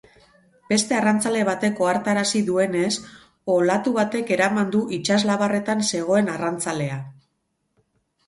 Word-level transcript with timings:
Beste 0.69 0.95
arrantzale 0.99 1.41
batek 1.49 1.81
ohartarazi 1.87 2.39
duenez, 2.47 2.87
olatu 3.57 3.93
batek 3.99 4.33
eraman 4.37 4.73
du 4.77 4.81
itsaslabarretan 4.99 5.83
zegoen 5.95 6.33
arrantzalea. 6.37 6.97